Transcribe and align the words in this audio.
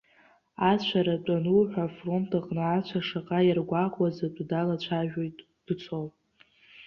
Ацәара 0.69 1.13
атәы 1.17 1.33
ануҳәа, 1.37 1.83
афронт 1.87 2.31
аҟны 2.37 2.61
ацәа 2.65 2.99
шаҟа 3.07 3.39
иаргәаҟуаз 3.43 4.17
атәы 4.25 4.43
далацәажәоит 4.49 5.37
дцо. 5.65 5.99